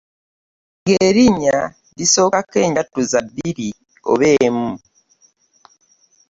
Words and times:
Ng'erinnya 0.83 1.57
lisoosaako 1.97 2.57
enjatuza 2.67 3.19
bbiri 3.27 3.69
oba 4.11 4.25
emu. 4.45 4.69